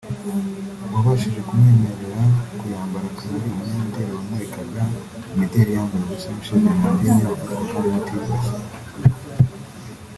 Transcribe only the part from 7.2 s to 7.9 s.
wafatwaga